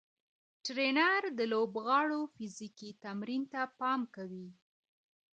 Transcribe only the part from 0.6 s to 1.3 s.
ټرېنر